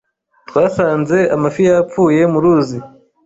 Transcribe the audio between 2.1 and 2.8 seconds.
mu ruzi.